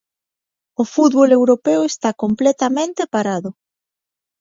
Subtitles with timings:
[0.81, 3.49] O fútbol europeo está completamente parado.